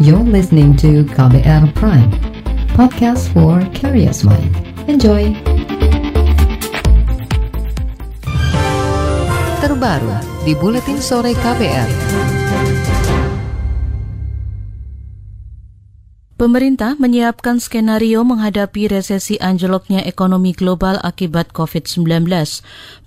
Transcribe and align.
You're 0.00 0.18
listening 0.18 0.76
to 0.78 1.04
KBR 1.04 1.72
Prime, 1.74 2.10
podcast 2.74 3.30
for 3.30 3.62
curious 3.70 4.26
mind. 4.26 4.50
Enjoy! 4.90 5.30
Terbaru 9.62 10.10
di 10.42 10.58
Buletin 10.58 10.98
Sore 10.98 11.30
KBR. 11.38 12.33
Pemerintah 16.44 16.92
menyiapkan 17.00 17.56
skenario 17.56 18.20
menghadapi 18.20 18.92
resesi 18.92 19.40
anjloknya 19.40 20.04
ekonomi 20.04 20.52
global 20.52 21.00
akibat 21.00 21.56
COVID-19. 21.56 22.04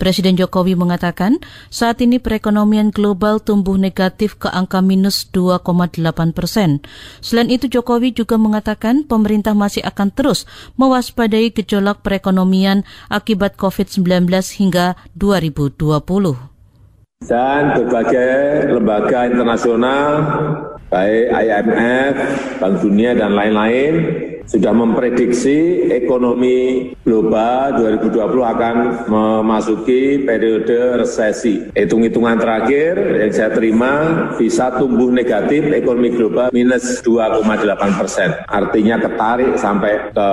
Presiden 0.02 0.42
Jokowi 0.42 0.74
mengatakan 0.74 1.38
saat 1.70 2.02
ini 2.02 2.18
perekonomian 2.18 2.90
global 2.90 3.38
tumbuh 3.38 3.78
negatif 3.78 4.42
ke 4.42 4.50
angka 4.50 4.82
minus 4.82 5.30
2,8 5.38 6.34
persen. 6.34 6.82
Selain 7.22 7.54
itu 7.54 7.70
Jokowi 7.70 8.18
juga 8.18 8.42
mengatakan 8.42 9.06
pemerintah 9.06 9.54
masih 9.54 9.86
akan 9.86 10.10
terus 10.10 10.50
mewaspadai 10.82 11.54
gejolak 11.54 12.02
perekonomian 12.02 12.90
akibat 13.06 13.54
COVID-19 13.54 14.34
hingga 14.58 14.98
2020. 15.14 16.57
Dan 17.28 17.76
berbagai 17.76 18.72
lembaga 18.72 19.28
internasional 19.28 20.08
baik 20.88 21.28
IMF, 21.28 22.14
Bank 22.62 22.76
Dunia, 22.80 23.12
dan 23.20 23.36
lain-lain 23.36 23.94
sudah 24.48 24.72
memprediksi 24.72 25.92
ekonomi 25.92 26.96
global 27.04 27.84
2020 27.84 28.22
akan 28.32 28.76
memasuki 29.12 30.24
periode 30.24 31.04
resesi. 31.04 31.68
Hitung-hitungan 31.76 32.40
terakhir 32.40 32.96
yang 32.96 33.32
saya 33.36 33.52
terima 33.52 33.92
bisa 34.40 34.72
tumbuh 34.80 35.12
negatif 35.12 35.68
ekonomi 35.68 36.16
global 36.16 36.48
minus 36.56 37.04
2,8 37.04 38.00
persen. 38.00 38.32
Artinya 38.48 38.96
ketarik 39.04 39.60
sampai 39.60 40.16
ke 40.16 40.30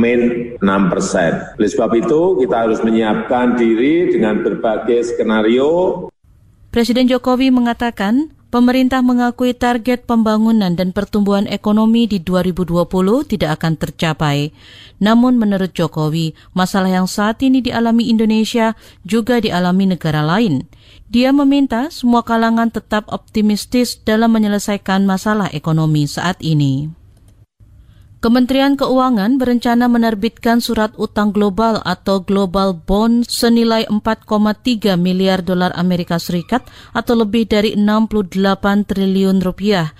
min 0.00 0.20
6 0.64 0.92
persen. 0.92 1.44
Oleh 1.60 1.68
sebab 1.68 1.92
itu 1.92 2.40
kita 2.40 2.56
harus 2.64 2.80
menyiapkan 2.80 3.60
diri 3.60 4.08
dengan 4.08 4.40
berbagai 4.40 5.12
skenario. 5.12 6.08
Presiden 6.68 7.08
Jokowi 7.08 7.48
mengatakan 7.48 8.38
Pemerintah 8.48 9.04
mengakui 9.04 9.52
target 9.52 10.08
pembangunan 10.08 10.72
dan 10.72 10.96
pertumbuhan 10.96 11.44
ekonomi 11.52 12.08
di 12.08 12.16
2020 12.16 12.88
tidak 13.28 13.60
akan 13.60 13.76
tercapai. 13.76 14.56
Namun 15.04 15.36
menurut 15.36 15.76
Jokowi, 15.76 16.32
masalah 16.56 16.88
yang 16.88 17.04
saat 17.04 17.44
ini 17.44 17.60
dialami 17.60 18.08
Indonesia 18.08 18.72
juga 19.04 19.36
dialami 19.44 19.92
negara 19.92 20.24
lain. 20.24 20.64
Dia 21.12 21.28
meminta 21.28 21.92
semua 21.92 22.24
kalangan 22.24 22.72
tetap 22.72 23.12
optimistis 23.12 24.00
dalam 24.00 24.32
menyelesaikan 24.32 25.04
masalah 25.04 25.52
ekonomi 25.52 26.08
saat 26.08 26.40
ini. 26.40 26.97
Kementerian 28.18 28.74
Keuangan 28.74 29.38
berencana 29.38 29.86
menerbitkan 29.86 30.58
surat 30.58 30.90
utang 30.98 31.30
global 31.30 31.78
atau 31.86 32.18
global 32.18 32.74
bond 32.74 33.22
senilai 33.22 33.86
4,3 33.86 34.98
miliar 34.98 35.38
dolar 35.38 35.70
Amerika 35.78 36.18
Serikat 36.18 36.66
atau 36.90 37.14
lebih 37.14 37.46
dari 37.46 37.78
68 37.78 38.90
triliun 38.90 39.38
rupiah. 39.38 39.94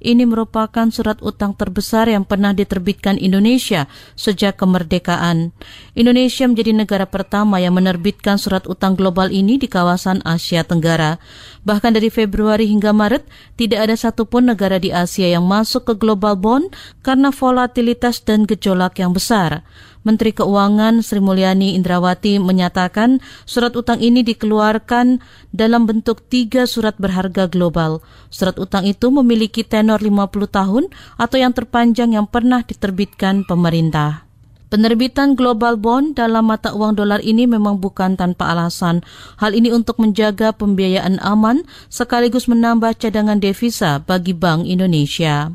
Ini 0.00 0.24
merupakan 0.24 0.88
surat 0.88 1.20
utang 1.20 1.52
terbesar 1.52 2.08
yang 2.08 2.24
pernah 2.24 2.56
diterbitkan 2.56 3.20
Indonesia 3.20 3.84
sejak 4.16 4.56
kemerdekaan. 4.56 5.52
Indonesia 5.92 6.48
menjadi 6.48 6.72
negara 6.72 7.04
pertama 7.04 7.60
yang 7.60 7.76
menerbitkan 7.76 8.40
surat 8.40 8.64
utang 8.64 8.96
global 8.96 9.28
ini 9.28 9.60
di 9.60 9.68
kawasan 9.68 10.24
Asia 10.24 10.64
Tenggara. 10.64 11.20
Bahkan 11.68 12.00
dari 12.00 12.08
Februari 12.08 12.64
hingga 12.64 12.96
Maret, 12.96 13.28
tidak 13.60 13.92
ada 13.92 13.96
satupun 14.00 14.48
negara 14.48 14.80
di 14.80 14.88
Asia 14.88 15.28
yang 15.28 15.44
masuk 15.44 15.92
ke 15.92 15.94
global 16.00 16.32
bond 16.32 16.72
karena 17.04 17.28
volatilitas 17.28 18.24
dan 18.24 18.48
gejolak 18.48 18.96
yang 18.96 19.12
besar. 19.12 19.60
Menteri 20.00 20.32
Keuangan 20.32 21.04
Sri 21.04 21.20
Mulyani 21.20 21.76
Indrawati 21.76 22.40
menyatakan 22.40 23.20
surat 23.44 23.76
utang 23.76 24.00
ini 24.00 24.24
dikeluarkan 24.24 25.20
dalam 25.52 25.84
bentuk 25.84 26.24
tiga 26.32 26.64
surat 26.64 26.96
berharga 26.96 27.44
global. 27.52 28.00
Surat 28.32 28.56
utang 28.56 28.88
itu 28.88 29.12
memiliki 29.12 29.60
tenor 29.60 30.00
50 30.00 30.48
tahun 30.48 30.84
atau 31.20 31.36
yang 31.36 31.52
terpanjang 31.52 32.16
yang 32.16 32.24
pernah 32.24 32.64
diterbitkan 32.64 33.44
pemerintah. 33.44 34.24
Penerbitan 34.70 35.34
global 35.34 35.74
bond 35.74 36.14
dalam 36.14 36.46
mata 36.46 36.70
uang 36.70 36.94
dolar 36.94 37.18
ini 37.20 37.44
memang 37.44 37.82
bukan 37.82 38.14
tanpa 38.14 38.54
alasan. 38.54 39.02
Hal 39.36 39.52
ini 39.52 39.74
untuk 39.74 39.98
menjaga 39.98 40.54
pembiayaan 40.54 41.18
aman 41.20 41.66
sekaligus 41.90 42.46
menambah 42.46 42.94
cadangan 42.96 43.42
devisa 43.42 43.98
bagi 43.98 44.30
Bank 44.30 44.70
Indonesia. 44.70 45.50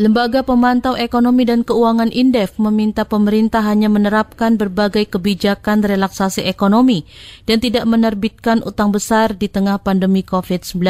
Lembaga 0.00 0.40
Pemantau 0.40 0.96
Ekonomi 0.96 1.44
dan 1.44 1.68
Keuangan 1.68 2.08
Indef 2.16 2.56
meminta 2.56 3.04
pemerintah 3.04 3.60
hanya 3.60 3.92
menerapkan 3.92 4.56
berbagai 4.56 5.04
kebijakan 5.04 5.84
relaksasi 5.84 6.48
ekonomi 6.48 7.04
dan 7.44 7.60
tidak 7.60 7.84
menerbitkan 7.84 8.64
utang 8.64 8.88
besar 8.88 9.36
di 9.36 9.52
tengah 9.52 9.76
pandemi 9.84 10.24
COVID-19. 10.24 10.80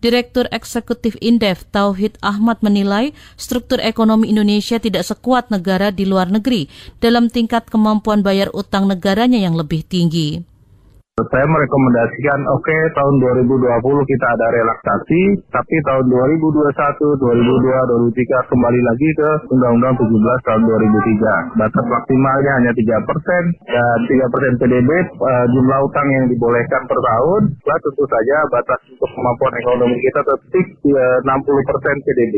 Direktur 0.00 0.48
Eksekutif 0.48 1.20
Indef 1.20 1.68
Tauhid 1.68 2.16
Ahmad 2.24 2.64
menilai 2.64 3.12
struktur 3.36 3.76
ekonomi 3.84 4.32
Indonesia 4.32 4.80
tidak 4.80 5.04
sekuat 5.04 5.52
negara 5.52 5.92
di 5.92 6.08
luar 6.08 6.32
negeri 6.32 6.72
dalam 6.96 7.28
tingkat 7.28 7.68
kemampuan 7.68 8.24
bayar 8.24 8.48
utang 8.56 8.88
negaranya 8.88 9.36
yang 9.36 9.52
lebih 9.52 9.84
tinggi. 9.84 10.40
Saya 11.12 11.44
merekomendasikan, 11.44 12.40
oke 12.56 12.64
okay, 12.64 12.88
tahun 12.96 13.20
2020 13.44 13.68
kita 13.84 14.26
ada 14.32 14.46
relaksasi, 14.48 15.44
tapi 15.52 15.76
tahun 15.84 16.08
2021, 16.08 16.72
2022, 16.72 18.16
2023 18.16 18.48
kembali 18.48 18.80
lagi 18.80 19.08
ke 19.20 19.30
Undang-Undang 19.52 19.92
17 20.00 20.08
tahun 20.48 20.62
2003. 20.72 21.60
Batas 21.60 21.84
maksimalnya 21.84 22.52
hanya 22.56 22.72
3 22.72 23.08
persen 23.12 23.42
dan 23.60 23.98
3 24.08 24.32
persen 24.32 24.52
PDB 24.56 24.90
uh, 25.20 25.44
jumlah 25.52 25.78
utang 25.84 26.08
yang 26.16 26.24
dibolehkan 26.32 26.80
per 26.88 26.96
tahun. 26.96 27.42
Lah 27.60 27.78
tentu 27.84 28.04
saja 28.08 28.36
batas 28.48 28.80
untuk 28.96 29.10
kemampuan 29.12 29.52
ekonomi 29.60 29.96
kita 30.00 30.20
tetap 30.24 30.40
uh, 30.48 31.18
60 31.28 31.68
persen 31.68 31.94
PDB. 32.08 32.36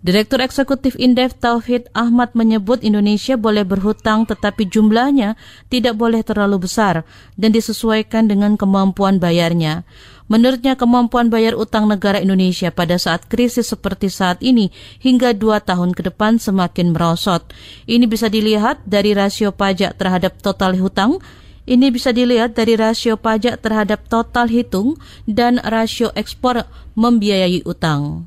Direktur 0.00 0.40
Eksekutif 0.40 0.96
Indef 0.96 1.36
Tauhid 1.36 1.92
Ahmad 1.92 2.32
menyebut 2.32 2.80
Indonesia 2.80 3.36
boleh 3.36 3.68
berhutang 3.68 4.24
tetapi 4.24 4.64
jumlahnya 4.64 5.36
tidak 5.68 6.00
boleh 6.00 6.24
terlalu 6.24 6.64
besar 6.64 7.04
dan 7.36 7.52
disesuaikan 7.52 8.24
dengan 8.24 8.56
kemampuan 8.56 9.20
bayarnya. 9.20 9.84
Menurutnya 10.24 10.72
kemampuan 10.80 11.28
bayar 11.28 11.52
utang 11.52 11.84
negara 11.84 12.16
Indonesia 12.16 12.72
pada 12.72 12.96
saat 12.96 13.28
krisis 13.28 13.76
seperti 13.76 14.08
saat 14.08 14.40
ini 14.40 14.72
hingga 15.04 15.36
dua 15.36 15.60
tahun 15.60 15.92
ke 15.92 16.08
depan 16.08 16.40
semakin 16.40 16.96
merosot. 16.96 17.52
Ini 17.84 18.08
bisa 18.08 18.32
dilihat 18.32 18.80
dari 18.88 19.12
rasio 19.12 19.52
pajak 19.52 20.00
terhadap 20.00 20.40
total 20.40 20.80
hutang, 20.80 21.20
ini 21.68 21.92
bisa 21.92 22.08
dilihat 22.16 22.56
dari 22.56 22.72
rasio 22.72 23.20
pajak 23.20 23.60
terhadap 23.60 24.08
total 24.08 24.48
hitung 24.48 24.96
dan 25.28 25.60
rasio 25.60 26.08
ekspor 26.16 26.64
membiayai 26.96 27.68
utang. 27.68 28.24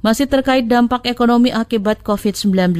Masih 0.00 0.24
terkait 0.24 0.64
dampak 0.64 1.04
ekonomi 1.04 1.52
akibat 1.52 2.00
COVID-19, 2.00 2.72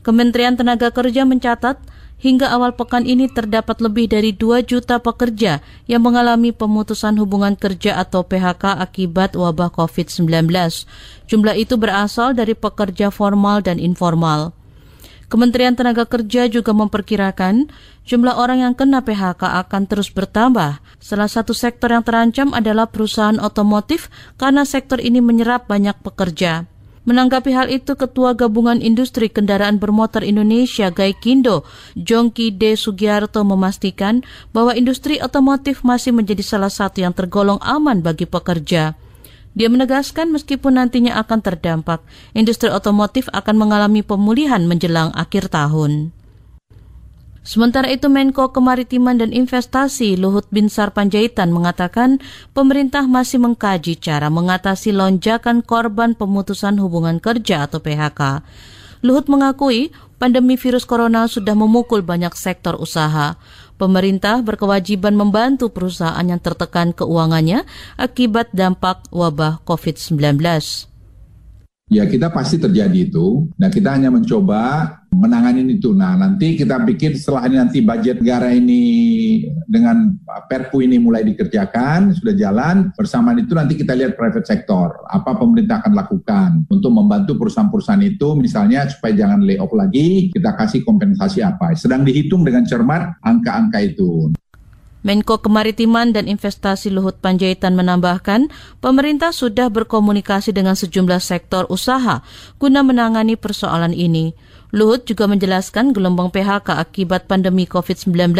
Kementerian 0.00 0.56
Tenaga 0.56 0.88
Kerja 0.88 1.28
mencatat 1.28 1.76
hingga 2.16 2.48
awal 2.48 2.72
pekan 2.72 3.04
ini 3.04 3.28
terdapat 3.28 3.84
lebih 3.84 4.08
dari 4.08 4.32
2 4.32 4.64
juta 4.64 4.96
pekerja 4.96 5.60
yang 5.84 6.00
mengalami 6.00 6.54
pemutusan 6.54 7.20
hubungan 7.20 7.52
kerja 7.52 8.00
atau 8.00 8.24
PHK 8.24 8.80
akibat 8.80 9.36
wabah 9.36 9.68
COVID-19. 9.76 10.48
Jumlah 11.28 11.54
itu 11.58 11.76
berasal 11.76 12.32
dari 12.32 12.56
pekerja 12.56 13.12
formal 13.12 13.60
dan 13.60 13.76
informal. 13.76 14.56
Kementerian 15.32 15.72
Tenaga 15.72 16.04
Kerja 16.04 16.44
juga 16.44 16.76
memperkirakan 16.76 17.72
jumlah 18.04 18.36
orang 18.36 18.68
yang 18.68 18.76
kena 18.76 19.00
PHK 19.00 19.64
akan 19.64 19.88
terus 19.88 20.12
bertambah. 20.12 20.84
Salah 21.00 21.24
satu 21.24 21.56
sektor 21.56 21.88
yang 21.88 22.04
terancam 22.04 22.52
adalah 22.52 22.84
perusahaan 22.84 23.40
otomotif 23.40 24.12
karena 24.36 24.68
sektor 24.68 25.00
ini 25.00 25.24
menyerap 25.24 25.72
banyak 25.72 25.96
pekerja. 26.04 26.68
Menanggapi 27.08 27.48
hal 27.48 27.72
itu, 27.72 27.96
Ketua 27.96 28.36
Gabungan 28.36 28.84
Industri 28.84 29.32
Kendaraan 29.32 29.80
Bermotor 29.80 30.20
Indonesia 30.20 30.92
Gaikindo, 30.92 31.64
Jongki 31.96 32.52
D. 32.52 32.76
Sugiarto 32.76 33.40
memastikan 33.40 34.20
bahwa 34.52 34.76
industri 34.76 35.16
otomotif 35.18 35.80
masih 35.80 36.12
menjadi 36.12 36.44
salah 36.44 36.70
satu 36.70 37.00
yang 37.00 37.16
tergolong 37.16 37.58
aman 37.64 38.04
bagi 38.04 38.28
pekerja. 38.28 39.00
Dia 39.52 39.68
menegaskan 39.68 40.32
meskipun 40.32 40.80
nantinya 40.80 41.20
akan 41.20 41.44
terdampak, 41.44 42.00
industri 42.32 42.72
otomotif 42.72 43.28
akan 43.36 43.60
mengalami 43.60 44.00
pemulihan 44.00 44.64
menjelang 44.64 45.12
akhir 45.12 45.52
tahun. 45.52 46.12
Sementara 47.42 47.90
itu 47.90 48.06
Menko 48.06 48.54
Kemaritiman 48.54 49.18
dan 49.18 49.34
Investasi 49.34 50.14
Luhut 50.14 50.46
Binsar 50.54 50.94
Panjaitan 50.94 51.50
mengatakan 51.50 52.22
pemerintah 52.54 53.02
masih 53.10 53.42
mengkaji 53.42 53.98
cara 53.98 54.30
mengatasi 54.30 54.94
lonjakan 54.94 55.58
korban 55.58 56.14
pemutusan 56.14 56.78
hubungan 56.78 57.18
kerja 57.18 57.66
atau 57.66 57.82
PHK. 57.82 58.46
Luhut 59.02 59.26
mengakui 59.26 59.90
pandemi 60.22 60.54
virus 60.54 60.86
corona 60.86 61.26
sudah 61.26 61.58
memukul 61.58 62.06
banyak 62.06 62.30
sektor 62.38 62.78
usaha. 62.78 63.34
Pemerintah 63.82 64.46
berkewajiban 64.46 65.18
membantu 65.18 65.66
perusahaan 65.74 66.22
yang 66.22 66.38
tertekan 66.38 66.94
keuangannya 66.94 67.66
akibat 67.98 68.54
dampak 68.54 69.02
wabah 69.10 69.58
COVID-19. 69.66 70.38
Ya 71.92 72.08
kita 72.08 72.32
pasti 72.32 72.56
terjadi 72.56 73.12
itu. 73.12 73.52
Nah 73.60 73.68
kita 73.68 73.92
hanya 73.92 74.08
mencoba 74.08 74.96
menangani 75.12 75.76
itu. 75.76 75.92
Nah 75.92 76.16
nanti 76.16 76.56
kita 76.56 76.80
pikir 76.88 77.20
setelah 77.20 77.44
ini 77.44 77.56
nanti 77.60 77.78
budget 77.84 78.24
negara 78.24 78.48
ini 78.48 78.82
dengan 79.68 80.16
Perpu 80.48 80.80
ini 80.80 80.96
mulai 80.96 81.24
dikerjakan, 81.28 82.16
sudah 82.16 82.32
jalan. 82.32 82.88
Bersamaan 82.96 83.44
itu 83.44 83.52
nanti 83.52 83.76
kita 83.76 83.92
lihat 83.92 84.16
private 84.16 84.48
sector. 84.48 85.04
Apa 85.12 85.36
pemerintah 85.36 85.84
akan 85.84 85.92
lakukan 85.92 86.48
untuk 86.72 86.92
membantu 86.92 87.36
perusahaan-perusahaan 87.36 88.04
itu 88.04 88.36
misalnya 88.36 88.88
supaya 88.88 89.12
jangan 89.12 89.44
lay 89.44 89.60
off 89.60 89.72
lagi, 89.76 90.32
kita 90.32 90.56
kasih 90.56 90.80
kompensasi 90.84 91.44
apa. 91.44 91.76
Sedang 91.76 92.04
dihitung 92.04 92.44
dengan 92.44 92.64
cermat 92.64 93.20
angka-angka 93.20 93.80
itu. 93.84 94.32
Menko 95.02 95.42
Kemaritiman 95.42 96.14
dan 96.14 96.30
Investasi 96.30 96.90
Luhut 96.94 97.18
Panjaitan 97.18 97.74
menambahkan, 97.74 98.54
pemerintah 98.78 99.34
sudah 99.34 99.66
berkomunikasi 99.66 100.54
dengan 100.54 100.78
sejumlah 100.78 101.18
sektor 101.18 101.66
usaha 101.66 102.22
guna 102.62 102.86
menangani 102.86 103.34
persoalan 103.34 103.90
ini. 103.90 104.34
Luhut 104.72 105.04
juga 105.04 105.28
menjelaskan 105.28 105.92
gelombang 105.92 106.32
PHK 106.32 106.80
akibat 106.80 107.28
pandemi 107.28 107.68
COVID-19 107.68 108.32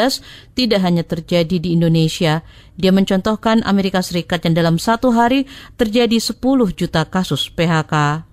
tidak 0.56 0.81
hanya 0.81 1.05
terjadi 1.05 1.61
di 1.61 1.76
Indonesia. 1.76 2.41
Dia 2.81 2.88
mencontohkan 2.88 3.61
Amerika 3.69 4.00
Serikat 4.00 4.49
yang 4.49 4.56
dalam 4.56 4.81
satu 4.81 5.12
hari 5.12 5.44
terjadi 5.76 6.17
10 6.17 6.41
juta 6.73 7.05
kasus 7.05 7.53
PHK. 7.53 8.31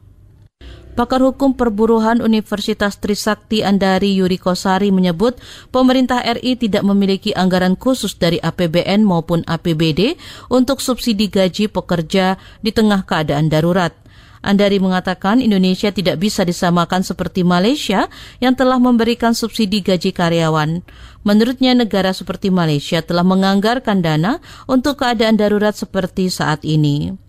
Pakar 0.98 1.22
Hukum 1.22 1.54
Perburuhan 1.54 2.20
Universitas 2.20 2.98
Trisakti 2.98 3.62
Andari 3.62 4.18
Yuri 4.18 4.42
Kosari 4.42 4.90
menyebut 4.90 5.38
pemerintah 5.70 6.20
RI 6.22 6.58
tidak 6.58 6.82
memiliki 6.82 7.32
anggaran 7.36 7.78
khusus 7.78 8.18
dari 8.18 8.42
APBN 8.42 9.06
maupun 9.06 9.46
APBD 9.46 10.18
untuk 10.50 10.82
subsidi 10.82 11.30
gaji 11.30 11.70
pekerja 11.70 12.42
di 12.66 12.74
tengah 12.74 13.06
keadaan 13.06 13.48
darurat. 13.48 13.96
Andari 14.40 14.80
mengatakan 14.80 15.44
Indonesia 15.44 15.92
tidak 15.92 16.24
bisa 16.24 16.48
disamakan 16.48 17.04
seperti 17.04 17.44
Malaysia 17.44 18.08
yang 18.40 18.56
telah 18.56 18.80
memberikan 18.80 19.36
subsidi 19.36 19.84
gaji 19.84 20.16
karyawan. 20.16 20.80
Menurutnya 21.28 21.76
negara 21.76 22.16
seperti 22.16 22.48
Malaysia 22.48 23.04
telah 23.04 23.28
menganggarkan 23.28 24.00
dana 24.00 24.40
untuk 24.64 25.04
keadaan 25.04 25.36
darurat 25.36 25.76
seperti 25.76 26.32
saat 26.32 26.64
ini. 26.64 27.29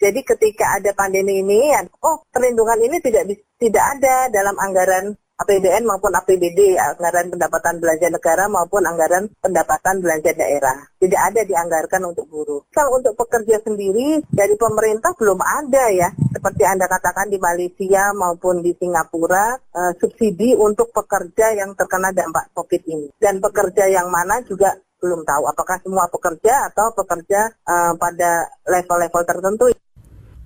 Jadi 0.00 0.24
ketika 0.24 0.80
ada 0.80 0.96
pandemi 0.96 1.44
ini, 1.44 1.76
oh 2.00 2.24
perlindungan 2.32 2.80
ini 2.80 2.96
tidak 3.04 3.36
tidak 3.60 3.84
ada 4.00 4.32
dalam 4.32 4.56
anggaran 4.56 5.12
APBN 5.40 5.88
maupun 5.88 6.12
APBD, 6.12 6.76
anggaran 6.76 7.32
pendapatan 7.32 7.80
belanja 7.80 8.08
negara 8.12 8.44
maupun 8.48 8.84
anggaran 8.84 9.24
pendapatan 9.40 10.04
belanja 10.04 10.36
daerah. 10.36 10.76
Tidak 11.00 11.16
ada 11.16 11.40
dianggarkan 11.44 12.12
untuk 12.12 12.28
buruh. 12.28 12.64
Kalau 12.68 13.00
untuk 13.00 13.16
pekerja 13.16 13.56
sendiri 13.64 14.20
dari 14.28 14.52
pemerintah 14.60 15.16
belum 15.16 15.40
ada 15.40 15.88
ya, 15.88 16.12
seperti 16.32 16.62
Anda 16.68 16.84
katakan 16.88 17.32
di 17.32 17.40
Malaysia 17.40 18.12
maupun 18.12 18.60
di 18.60 18.76
Singapura, 18.76 19.56
eh, 19.56 19.92
subsidi 19.96 20.52
untuk 20.52 20.92
pekerja 20.92 21.56
yang 21.56 21.72
terkena 21.72 22.12
dampak 22.12 22.52
COVID 22.52 22.82
ini. 22.84 23.08
Dan 23.16 23.40
pekerja 23.40 23.88
yang 23.88 24.12
mana 24.12 24.44
juga 24.44 24.76
belum 25.00 25.24
tahu 25.24 25.48
apakah 25.48 25.80
semua 25.80 26.04
pekerja 26.12 26.68
atau 26.68 26.92
pekerja 26.92 27.48
uh, 27.64 27.96
pada 27.96 28.52
level-level 28.68 29.22
tertentu. 29.24 29.66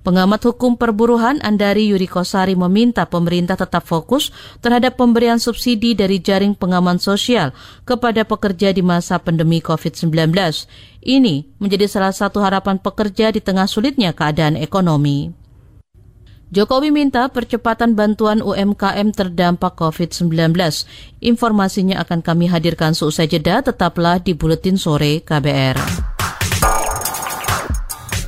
Pengamat 0.04 0.44
hukum 0.44 0.76
perburuhan 0.76 1.40
Andari 1.40 1.88
Yuri 1.88 2.04
Kosari 2.04 2.52
meminta 2.52 3.08
pemerintah 3.08 3.56
tetap 3.56 3.88
fokus 3.88 4.36
terhadap 4.60 5.00
pemberian 5.00 5.40
subsidi 5.40 5.96
dari 5.96 6.20
jaring 6.20 6.52
pengaman 6.52 7.00
sosial 7.00 7.56
kepada 7.88 8.20
pekerja 8.28 8.68
di 8.76 8.84
masa 8.84 9.16
pandemi 9.16 9.64
COVID-19. 9.64 10.12
Ini 11.00 11.56
menjadi 11.56 11.88
salah 11.88 12.12
satu 12.12 12.44
harapan 12.44 12.76
pekerja 12.76 13.32
di 13.32 13.40
tengah 13.40 13.64
sulitnya 13.64 14.12
keadaan 14.12 14.60
ekonomi. 14.60 15.32
Jokowi 16.52 16.92
minta 16.92 17.24
percepatan 17.32 17.96
bantuan 17.96 18.44
UMKM 18.44 19.08
terdampak 19.08 19.72
COVID-19. 19.72 20.52
Informasinya 21.24 22.04
akan 22.04 22.20
kami 22.20 22.52
hadirkan 22.52 22.92
seusai 22.92 23.24
jeda, 23.24 23.64
tetaplah 23.64 24.20
di 24.20 24.36
Buletin 24.36 24.76
Sore 24.76 25.24
KBR. 25.24 26.03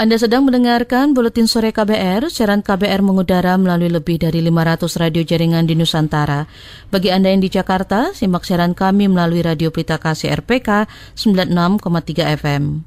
Anda 0.00 0.16
sedang 0.16 0.48
mendengarkan 0.48 1.12
Buletin 1.12 1.44
Sore 1.44 1.76
KBR, 1.76 2.32
siaran 2.32 2.64
KBR 2.64 3.04
mengudara 3.04 3.60
melalui 3.60 3.92
lebih 3.92 4.16
dari 4.16 4.40
500 4.40 4.96
radio 4.96 5.20
jaringan 5.20 5.68
di 5.68 5.76
Nusantara. 5.76 6.48
Bagi 6.88 7.12
Anda 7.12 7.28
yang 7.28 7.44
di 7.44 7.52
Jakarta, 7.52 8.16
simak 8.16 8.48
siaran 8.48 8.72
kami 8.72 9.12
melalui 9.12 9.44
Radio 9.44 9.68
Pelita 9.68 10.00
Kasih 10.00 10.32
RPK 10.40 10.88
96,3 11.20 12.32
FM. 12.32 12.80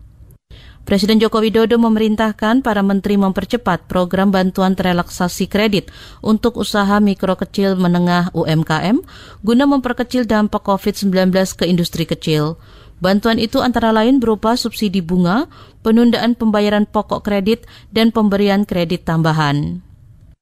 Presiden 0.89 1.21
Joko 1.21 1.39
Widodo 1.39 1.77
memerintahkan 1.77 2.65
para 2.65 2.81
menteri 2.81 3.15
mempercepat 3.15 3.86
program 3.86 4.33
bantuan 4.33 4.74
terelaksasi 4.74 5.48
kredit 5.48 5.94
untuk 6.19 6.57
usaha 6.57 6.98
mikro 6.98 7.38
kecil 7.38 7.77
menengah 7.77 8.33
UMKM 8.33 9.06
guna 9.45 9.63
memperkecil 9.63 10.25
dampak 10.25 10.65
COVID-19 10.65 11.30
ke 11.62 11.69
industri 11.69 12.10
kecil. 12.10 12.57
Bantuan 13.03 13.35
itu 13.35 13.59
antara 13.59 13.91
lain 13.91 14.23
berupa 14.23 14.55
subsidi 14.55 15.03
bunga, 15.03 15.51
penundaan 15.83 16.39
pembayaran 16.39 16.88
pokok 16.88 17.27
kredit, 17.27 17.67
dan 17.91 18.15
pemberian 18.15 18.63
kredit 18.63 19.03
tambahan. 19.03 19.83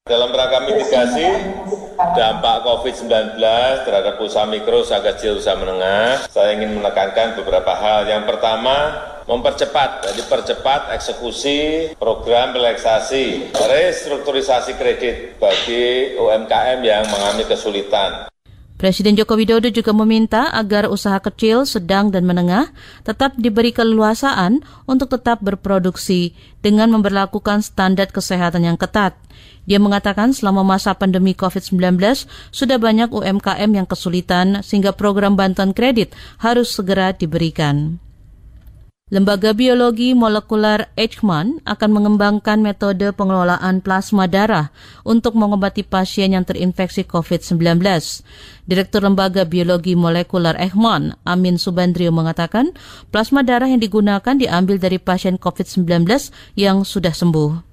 Dalam 0.06 0.30
rangka 0.30 0.70
mitigasi 0.70 1.26
dampak 1.98 2.62
COVID-19 2.62 3.34
terhadap 3.82 4.14
usaha 4.22 4.46
mikro, 4.46 4.86
usaha 4.86 5.02
kecil, 5.02 5.42
usaha 5.42 5.58
menengah, 5.58 6.22
saya 6.30 6.54
ingin 6.54 6.78
menekankan 6.78 7.34
beberapa 7.42 7.74
hal. 7.74 8.06
Yang 8.06 8.30
pertama, 8.30 8.94
mempercepat, 9.26 10.06
jadi 10.06 10.22
percepat 10.30 10.94
eksekusi 10.94 11.90
program 11.98 12.54
relaksasi, 12.54 13.58
restrukturisasi 13.58 14.78
kredit 14.78 15.34
bagi 15.42 16.14
UMKM 16.14 16.78
yang 16.86 17.10
mengalami 17.10 17.42
kesulitan. 17.42 18.31
Presiden 18.82 19.14
Joko 19.14 19.38
Widodo 19.38 19.70
juga 19.70 19.94
meminta 19.94 20.50
agar 20.50 20.90
usaha 20.90 21.14
kecil, 21.22 21.62
sedang, 21.70 22.10
dan 22.10 22.26
menengah 22.26 22.74
tetap 23.06 23.30
diberi 23.38 23.70
keleluasaan 23.70 24.58
untuk 24.90 25.06
tetap 25.06 25.38
berproduksi 25.38 26.34
dengan 26.66 26.90
memperlakukan 26.90 27.62
standar 27.62 28.10
kesehatan 28.10 28.66
yang 28.66 28.74
ketat. 28.74 29.14
Dia 29.70 29.78
mengatakan 29.78 30.34
selama 30.34 30.66
masa 30.66 30.98
pandemi 30.98 31.30
COVID-19 31.30 31.94
sudah 32.50 32.82
banyak 32.82 33.14
UMKM 33.14 33.70
yang 33.70 33.86
kesulitan 33.86 34.66
sehingga 34.66 34.90
program 34.90 35.38
bantuan 35.38 35.70
kredit 35.70 36.10
harus 36.42 36.74
segera 36.74 37.14
diberikan. 37.14 38.02
Lembaga 39.12 39.52
Biologi 39.52 40.16
Molekuler 40.16 40.88
Eichmann 40.96 41.60
akan 41.68 41.90
mengembangkan 41.92 42.64
metode 42.64 43.12
pengelolaan 43.12 43.84
plasma 43.84 44.24
darah 44.24 44.72
untuk 45.04 45.36
mengobati 45.36 45.84
pasien 45.84 46.32
yang 46.32 46.48
terinfeksi 46.48 47.04
COVID-19. 47.04 47.60
Direktur 48.64 49.04
Lembaga 49.04 49.44
Biologi 49.44 49.92
Molekuler 49.92 50.56
Eichmann, 50.56 51.12
Amin 51.28 51.60
Subandrio 51.60 52.08
mengatakan, 52.08 52.72
plasma 53.12 53.44
darah 53.44 53.68
yang 53.68 53.84
digunakan 53.84 54.32
diambil 54.32 54.80
dari 54.80 54.96
pasien 54.96 55.36
COVID-19 55.36 56.08
yang 56.56 56.80
sudah 56.80 57.12
sembuh 57.12 57.71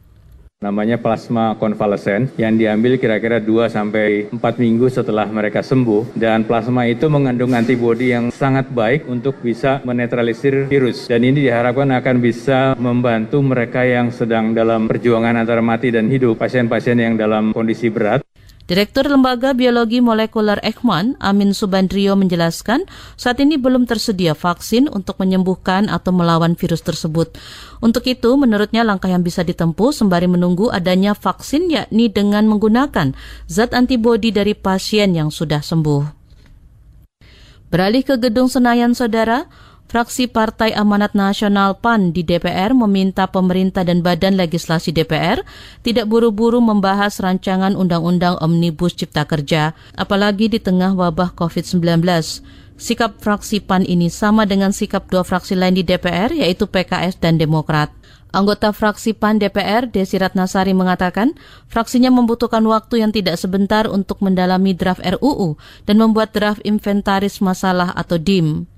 namanya 0.59 0.99
plasma 0.99 1.55
konvalesen 1.55 2.27
yang 2.35 2.59
diambil 2.59 2.99
kira-kira 2.99 3.39
2 3.39 3.71
sampai 3.71 4.27
4 4.27 4.59
minggu 4.59 4.91
setelah 4.91 5.23
mereka 5.31 5.63
sembuh. 5.63 6.11
Dan 6.19 6.43
plasma 6.43 6.83
itu 6.83 7.07
mengandung 7.07 7.55
antibodi 7.55 8.11
yang 8.11 8.27
sangat 8.27 8.67
baik 8.67 9.07
untuk 9.07 9.39
bisa 9.39 9.79
menetralisir 9.87 10.67
virus. 10.67 11.07
Dan 11.07 11.23
ini 11.23 11.47
diharapkan 11.47 11.95
akan 11.95 12.17
bisa 12.19 12.75
membantu 12.75 13.39
mereka 13.39 13.87
yang 13.87 14.11
sedang 14.11 14.51
dalam 14.51 14.91
perjuangan 14.91 15.39
antara 15.39 15.63
mati 15.63 15.95
dan 15.95 16.11
hidup 16.11 16.35
pasien-pasien 16.35 16.99
yang 16.99 17.15
dalam 17.15 17.55
kondisi 17.55 17.87
berat 17.87 18.19
Direktur 18.69 19.09
Lembaga 19.09 19.57
Biologi 19.57 19.97
Molekuler 19.97 20.61
Ekman, 20.61 21.17
Amin 21.17 21.57
Subandrio 21.57 22.13
menjelaskan, 22.13 22.85
saat 23.17 23.41
ini 23.41 23.57
belum 23.57 23.89
tersedia 23.89 24.37
vaksin 24.37 24.85
untuk 24.93 25.17
menyembuhkan 25.17 25.89
atau 25.89 26.13
melawan 26.13 26.53
virus 26.53 26.85
tersebut. 26.85 27.33
Untuk 27.81 28.05
itu, 28.05 28.29
menurutnya 28.37 28.85
langkah 28.85 29.09
yang 29.09 29.25
bisa 29.25 29.41
ditempuh 29.41 29.89
sembari 29.89 30.29
menunggu 30.29 30.69
adanya 30.69 31.17
vaksin 31.17 31.65
yakni 31.65 32.13
dengan 32.13 32.45
menggunakan 32.45 33.17
zat 33.49 33.73
antibodi 33.73 34.29
dari 34.29 34.53
pasien 34.53 35.17
yang 35.17 35.33
sudah 35.33 35.65
sembuh. 35.65 36.21
Beralih 37.73 38.05
ke 38.05 38.21
Gedung 38.21 38.53
Senayan 38.53 38.93
Saudara, 38.93 39.49
fraksi 39.89 40.29
Partai 40.29 40.69
Amanat 40.77 41.17
Nasional 41.17 41.81
PAN 41.81 42.13
di 42.13 42.21
DPR 42.21 42.77
meminta 42.77 43.25
pemerintah 43.25 43.81
dan 43.81 44.05
badan 44.05 44.37
legislasi 44.37 44.93
DPR 44.93 45.41
tidak 45.81 46.05
buru-buru 46.05 46.61
membahas 46.61 47.17
rancangan 47.17 47.73
undang-undang 47.73 48.37
Omnibus 48.37 48.93
Cipta 48.93 49.25
Kerja, 49.25 49.73
apalagi 49.97 50.45
di 50.45 50.61
tengah 50.61 50.93
wabah 50.93 51.33
COVID-19. 51.33 52.05
Sikap 52.79 53.19
fraksi 53.19 53.59
PAN 53.59 53.83
ini 53.83 54.07
sama 54.13 54.45
dengan 54.45 54.71
sikap 54.71 55.09
dua 55.09 55.25
fraksi 55.25 55.57
lain 55.57 55.75
di 55.75 55.83
DPR, 55.83 56.31
yaitu 56.31 56.69
PKS 56.69 57.19
dan 57.19 57.35
Demokrat. 57.41 57.91
Anggota 58.29 58.69
fraksi 58.69 59.17
PAN 59.17 59.41
DPR, 59.41 59.89
Desi 59.89 60.21
Ratnasari 60.21 60.77
mengatakan, 60.77 61.33
fraksinya 61.65 62.13
membutuhkan 62.13 62.61
waktu 62.69 63.01
yang 63.01 63.09
tidak 63.09 63.41
sebentar 63.41 63.89
untuk 63.89 64.21
mendalami 64.21 64.77
draft 64.77 65.01
RUU 65.01 65.57
dan 65.89 65.97
membuat 65.97 66.29
draft 66.29 66.61
inventaris 66.61 67.41
masalah 67.41 67.89
atau 67.97 68.21
DIM. 68.21 68.69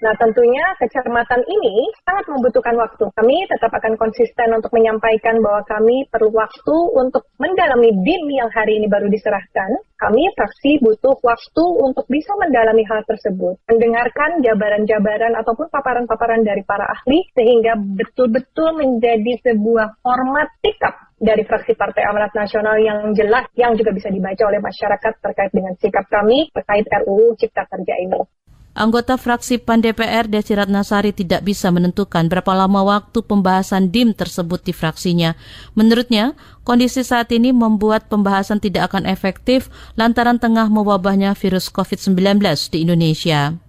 Nah 0.00 0.16
tentunya 0.16 0.64
kecermatan 0.80 1.44
ini 1.44 1.92
sangat 2.08 2.24
membutuhkan 2.32 2.72
waktu. 2.80 3.04
Kami 3.12 3.36
tetap 3.52 3.68
akan 3.68 4.00
konsisten 4.00 4.48
untuk 4.56 4.72
menyampaikan 4.72 5.44
bahwa 5.44 5.60
kami 5.68 6.08
perlu 6.08 6.32
waktu 6.32 6.76
untuk 6.96 7.28
mendalami 7.36 7.92
BIM 8.00 8.24
yang 8.32 8.48
hari 8.48 8.80
ini 8.80 8.88
baru 8.88 9.12
diserahkan. 9.12 9.76
Kami 10.00 10.32
fraksi 10.32 10.80
butuh 10.80 11.20
waktu 11.20 11.64
untuk 11.84 12.08
bisa 12.08 12.32
mendalami 12.40 12.80
hal 12.88 13.04
tersebut. 13.04 13.60
Mendengarkan 13.68 14.40
jabaran-jabaran 14.40 15.36
ataupun 15.36 15.68
paparan-paparan 15.68 16.40
dari 16.48 16.64
para 16.64 16.88
ahli 16.88 17.20
sehingga 17.36 17.76
betul-betul 17.76 18.80
menjadi 18.80 19.52
sebuah 19.52 20.00
format 20.00 20.48
sikap 20.64 20.96
dari 21.20 21.44
fraksi 21.44 21.76
Partai 21.76 22.08
Amanat 22.08 22.32
Nasional 22.32 22.80
yang 22.80 23.12
jelas 23.12 23.44
yang 23.52 23.76
juga 23.76 23.92
bisa 23.92 24.08
dibaca 24.08 24.48
oleh 24.48 24.64
masyarakat 24.64 25.12
terkait 25.20 25.52
dengan 25.52 25.76
sikap 25.76 26.08
kami 26.08 26.48
terkait 26.56 26.88
RUU 27.04 27.36
Cipta 27.36 27.68
Kerja 27.68 28.00
ini. 28.00 28.39
Anggota 28.80 29.20
fraksi 29.20 29.60
PAN 29.60 29.84
DPR 29.84 30.24
Desi 30.24 30.56
Ratnasari 30.56 31.12
tidak 31.12 31.44
bisa 31.44 31.68
menentukan 31.68 32.32
berapa 32.32 32.48
lama 32.56 32.80
waktu 32.80 33.20
pembahasan 33.20 33.92
DIM 33.92 34.16
tersebut 34.16 34.64
di 34.64 34.72
fraksinya. 34.72 35.36
Menurutnya, 35.76 36.32
kondisi 36.64 37.04
saat 37.04 37.28
ini 37.28 37.52
membuat 37.52 38.08
pembahasan 38.08 38.56
tidak 38.56 38.88
akan 38.88 39.04
efektif 39.04 39.68
lantaran 40.00 40.40
tengah 40.40 40.72
mewabahnya 40.72 41.36
virus 41.36 41.68
COVID-19 41.68 42.40
di 42.72 42.88
Indonesia. 42.88 43.60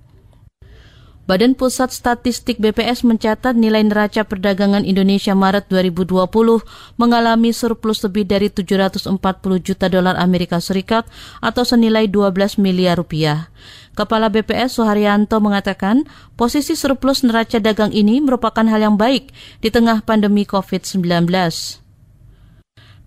Badan 1.30 1.54
Pusat 1.54 1.94
Statistik 1.94 2.58
BPS 2.58 3.06
mencatat 3.06 3.54
nilai 3.54 3.86
neraca 3.86 4.26
perdagangan 4.26 4.82
Indonesia 4.82 5.38
Maret 5.38 5.70
2020 5.70 6.18
mengalami 6.98 7.54
surplus 7.54 8.02
lebih 8.02 8.26
dari 8.26 8.50
740 8.50 9.06
juta 9.62 9.86
dolar 9.86 10.18
Amerika 10.18 10.58
Serikat 10.58 11.06
atau 11.38 11.62
senilai 11.62 12.10
12 12.10 12.58
miliar 12.58 12.98
rupiah. 12.98 13.54
Kepala 13.94 14.34
BPS 14.34 14.82
Suharyanto 14.82 15.38
mengatakan 15.38 16.10
posisi 16.34 16.74
surplus 16.74 17.22
neraca 17.22 17.62
dagang 17.62 17.94
ini 17.94 18.18
merupakan 18.18 18.66
hal 18.66 18.82
yang 18.82 18.98
baik 18.98 19.30
di 19.62 19.70
tengah 19.70 20.02
pandemi 20.02 20.42
COVID-19. 20.50 21.30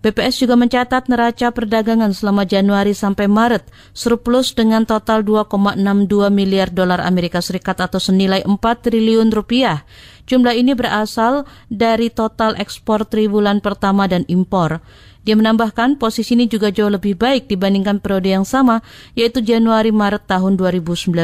BPS 0.05 0.45
juga 0.45 0.53
mencatat 0.53 1.09
neraca 1.09 1.49
perdagangan 1.49 2.13
selama 2.13 2.45
Januari 2.45 2.93
sampai 2.93 3.25
Maret 3.25 3.73
surplus 3.89 4.53
dengan 4.53 4.85
total 4.85 5.25
2,62 5.25 5.81
miliar 6.29 6.69
dolar 6.69 7.01
Amerika 7.01 7.41
Serikat 7.41 7.81
atau 7.81 7.97
senilai 7.97 8.45
4 8.45 8.53
triliun 8.61 9.33
rupiah. 9.33 9.81
Jumlah 10.29 10.53
ini 10.53 10.77
berasal 10.77 11.49
dari 11.73 12.13
total 12.13 12.53
ekspor 12.61 13.09
triwulan 13.09 13.65
pertama 13.65 14.05
dan 14.05 14.29
impor. 14.29 14.77
Dia 15.25 15.33
menambahkan 15.33 15.97
posisi 15.97 16.37
ini 16.37 16.45
juga 16.45 16.69
jauh 16.69 16.93
lebih 16.93 17.17
baik 17.17 17.49
dibandingkan 17.49 17.97
periode 17.97 18.29
yang 18.29 18.45
sama, 18.45 18.85
yaitu 19.17 19.41
Januari-Maret 19.41 20.29
tahun 20.29 20.53
2019. 20.53 21.17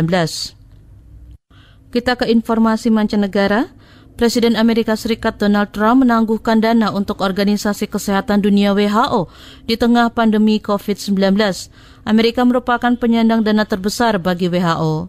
Kita 1.93 2.17
ke 2.17 2.25
informasi 2.33 2.89
mancanegara. 2.89 3.69
Presiden 4.19 4.59
Amerika 4.59 4.99
Serikat 4.99 5.39
Donald 5.39 5.71
Trump 5.71 6.03
menangguhkan 6.03 6.59
dana 6.59 6.91
untuk 6.91 7.23
Organisasi 7.23 7.87
Kesehatan 7.87 8.43
Dunia 8.43 8.75
WHO 8.75 9.31
di 9.65 9.79
tengah 9.79 10.11
pandemi 10.11 10.59
COVID-19. 10.59 11.17
Amerika 12.03 12.41
merupakan 12.43 12.91
penyandang 12.97 13.45
dana 13.45 13.63
terbesar 13.63 14.19
bagi 14.19 14.51
WHO. 14.51 15.07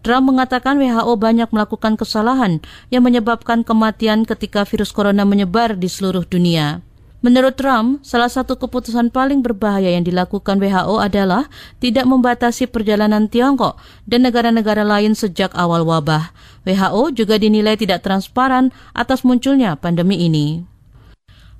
Trump 0.00 0.32
mengatakan 0.32 0.80
WHO 0.80 1.12
banyak 1.20 1.48
melakukan 1.52 1.94
kesalahan 1.94 2.58
yang 2.88 3.04
menyebabkan 3.04 3.60
kematian 3.62 4.24
ketika 4.24 4.64
virus 4.64 4.90
corona 4.90 5.28
menyebar 5.28 5.76
di 5.76 5.86
seluruh 5.86 6.24
dunia. 6.24 6.80
Menurut 7.20 7.52
Trump, 7.60 8.00
salah 8.00 8.32
satu 8.32 8.56
keputusan 8.56 9.12
paling 9.12 9.44
berbahaya 9.44 9.92
yang 9.92 10.08
dilakukan 10.08 10.56
WHO 10.56 11.04
adalah 11.04 11.52
tidak 11.76 12.08
membatasi 12.08 12.64
perjalanan 12.64 13.28
Tiongkok 13.28 13.76
dan 14.08 14.24
negara-negara 14.24 14.88
lain 14.88 15.12
sejak 15.12 15.52
awal 15.52 15.84
wabah. 15.84 16.32
WHO 16.64 17.16
juga 17.16 17.40
dinilai 17.40 17.76
tidak 17.80 18.04
transparan 18.04 18.72
atas 18.92 19.24
munculnya 19.24 19.76
pandemi 19.80 20.26
ini. 20.28 20.64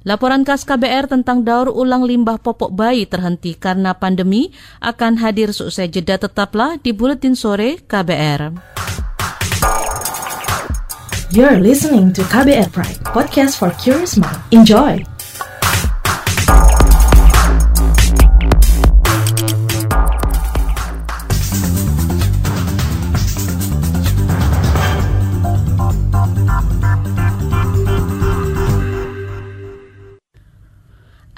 Laporan 0.00 0.48
khas 0.48 0.64
KBR 0.64 1.12
tentang 1.12 1.44
daur 1.44 1.68
ulang 1.68 2.08
limbah 2.08 2.40
popok 2.40 2.72
bayi 2.72 3.04
terhenti 3.04 3.52
karena 3.52 3.92
pandemi 3.92 4.48
akan 4.80 5.20
hadir 5.20 5.52
seusai 5.52 5.92
jeda 5.92 6.16
tetaplah 6.16 6.80
di 6.80 6.96
Buletin 6.96 7.36
Sore 7.36 7.84
KBR. 7.84 8.56
You're 11.30 11.60
listening 11.60 12.16
to 12.16 12.24
KBR 12.26 12.72
Pride, 12.72 12.98
podcast 13.12 13.60
for 13.60 13.70
curious 13.76 14.16
mind. 14.16 14.40
Enjoy! 14.50 15.19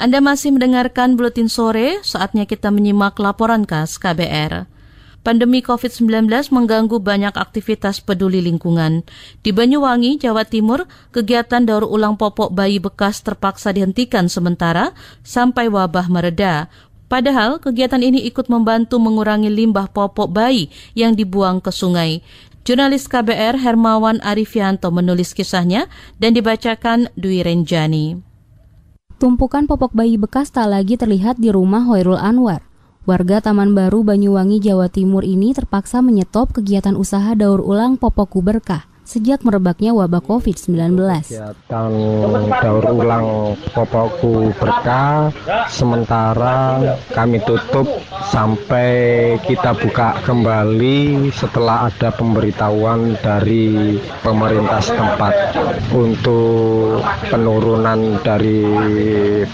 Anda 0.03 0.19
masih 0.19 0.51
mendengarkan 0.51 1.15
Buletin 1.15 1.47
Sore, 1.47 2.03
saatnya 2.03 2.43
kita 2.43 2.75
menyimak 2.75 3.23
laporan 3.23 3.63
khas 3.63 4.03
KBR. 4.03 4.67
Pandemi 5.23 5.63
COVID-19 5.63 6.27
mengganggu 6.27 6.99
banyak 6.99 7.31
aktivitas 7.39 8.03
peduli 8.03 8.43
lingkungan. 8.43 9.07
Di 9.47 9.55
Banyuwangi, 9.55 10.19
Jawa 10.19 10.43
Timur, 10.43 10.91
kegiatan 11.15 11.63
daur 11.63 11.87
ulang 11.87 12.19
popok 12.19 12.51
bayi 12.51 12.83
bekas 12.83 13.23
terpaksa 13.23 13.71
dihentikan 13.71 14.27
sementara 14.27 14.91
sampai 15.23 15.71
wabah 15.71 16.11
mereda. 16.11 16.67
Padahal 17.07 17.63
kegiatan 17.63 18.03
ini 18.03 18.27
ikut 18.27 18.51
membantu 18.51 18.99
mengurangi 18.99 19.55
limbah 19.55 19.87
popok 19.87 20.35
bayi 20.35 20.67
yang 20.99 21.15
dibuang 21.15 21.63
ke 21.63 21.71
sungai. 21.71 22.27
Jurnalis 22.67 23.07
KBR 23.07 23.55
Hermawan 23.55 24.19
Arifianto 24.27 24.91
menulis 24.91 25.31
kisahnya 25.31 25.87
dan 26.19 26.35
dibacakan 26.35 27.07
Dwi 27.15 27.47
Renjani. 27.47 28.32
Tumpukan 29.23 29.71
popok 29.71 29.95
bayi 29.95 30.19
bekas 30.19 30.51
tak 30.51 30.67
lagi 30.67 30.99
terlihat 30.99 31.39
di 31.39 31.55
rumah 31.55 31.87
Hoirul 31.87 32.19
Anwar. 32.19 32.59
Warga 33.07 33.39
Taman 33.39 33.71
Baru 33.71 34.03
Banyuwangi, 34.03 34.59
Jawa 34.59 34.91
Timur 34.91 35.23
ini 35.23 35.55
terpaksa 35.55 36.03
menyetop 36.03 36.51
kegiatan 36.51 36.99
usaha 36.99 37.31
daur 37.39 37.63
ulang 37.63 38.03
popok 38.03 38.43
berkah 38.43 38.83
sejak 39.03 39.43
merebaknya 39.43 39.91
wabah 39.91 40.23
COVID-19. 40.23 40.95
Kegiatan 40.97 41.93
daur 42.63 42.85
ulang 42.95 43.59
popokku 43.75 44.55
berkah 44.57 45.35
sementara 45.67 46.81
kami 47.11 47.43
tutup 47.43 47.87
sampai 48.31 48.91
kita 49.43 49.75
buka 49.75 50.23
kembali 50.23 51.29
setelah 51.35 51.91
ada 51.91 52.15
pemberitahuan 52.15 53.19
dari 53.21 53.99
pemerintah 54.23 54.81
setempat 54.81 55.35
untuk 55.91 57.03
penurunan 57.27 58.23
dari 58.23 58.65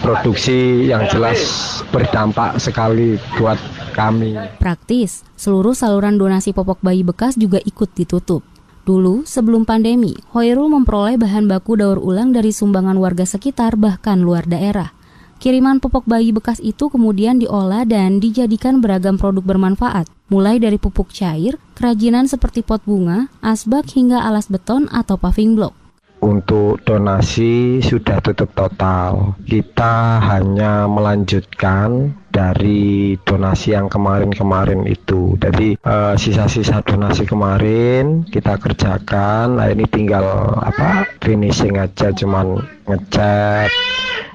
produksi 0.04 0.86
yang 0.86 1.08
jelas 1.08 1.40
berdampak 1.88 2.60
sekali 2.60 3.16
buat 3.40 3.56
kami. 3.96 4.38
Praktis, 4.62 5.26
seluruh 5.34 5.74
saluran 5.74 6.14
donasi 6.20 6.54
popok 6.54 6.78
bayi 6.84 7.02
bekas 7.02 7.34
juga 7.34 7.58
ikut 7.58 7.90
ditutup. 7.96 8.57
Dulu, 8.88 9.28
sebelum 9.28 9.68
pandemi, 9.68 10.16
Hoirul 10.32 10.72
memperoleh 10.72 11.20
bahan 11.20 11.44
baku 11.44 11.76
daur 11.76 12.00
ulang 12.00 12.32
dari 12.32 12.56
sumbangan 12.56 12.96
warga 12.96 13.28
sekitar 13.28 13.76
bahkan 13.76 14.24
luar 14.24 14.48
daerah. 14.48 14.96
Kiriman 15.36 15.76
popok 15.76 16.08
bayi 16.08 16.32
bekas 16.32 16.56
itu 16.64 16.88
kemudian 16.88 17.36
diolah 17.36 17.84
dan 17.84 18.16
dijadikan 18.16 18.80
beragam 18.80 19.20
produk 19.20 19.44
bermanfaat, 19.44 20.08
mulai 20.32 20.56
dari 20.56 20.80
pupuk 20.80 21.12
cair, 21.12 21.60
kerajinan 21.76 22.32
seperti 22.32 22.64
pot 22.64 22.80
bunga, 22.88 23.28
asbak 23.44 23.92
hingga 23.92 24.24
alas 24.24 24.48
beton 24.48 24.88
atau 24.88 25.20
paving 25.20 25.52
block. 25.52 25.76
Untuk 26.18 26.82
donasi 26.82 27.78
sudah 27.78 28.18
tutup 28.18 28.50
total. 28.58 29.38
Kita 29.46 30.18
hanya 30.18 30.90
melanjutkan 30.90 32.10
dari 32.34 33.14
donasi 33.22 33.78
yang 33.78 33.86
kemarin-kemarin 33.86 34.82
itu. 34.90 35.38
Jadi 35.38 35.78
uh, 35.86 36.18
sisa-sisa 36.18 36.82
donasi 36.82 37.22
kemarin 37.22 38.26
kita 38.26 38.58
kerjakan. 38.58 39.62
Nah 39.62 39.70
ini 39.70 39.86
tinggal 39.86 40.58
apa 40.58 41.06
finishing 41.22 41.78
aja, 41.78 42.10
cuman 42.10 42.66
ngecat. 42.90 43.70